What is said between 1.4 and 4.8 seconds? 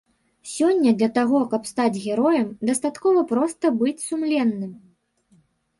каб стаць героем, дастаткова проста быць сумленным.